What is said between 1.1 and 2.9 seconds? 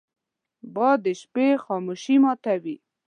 شپې خاموشي ماتوي